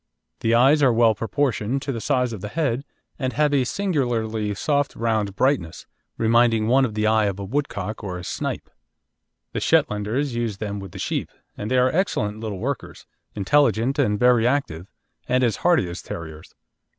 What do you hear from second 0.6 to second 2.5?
are well proportioned to the size of the